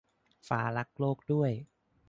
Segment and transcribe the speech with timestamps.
[0.47, 1.51] ฟ้ารักโลกด้วย